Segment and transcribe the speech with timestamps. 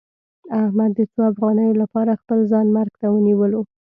[0.61, 3.61] احمد د څو افغانیو لپاره خپل ځان مرګ ته ونیولو.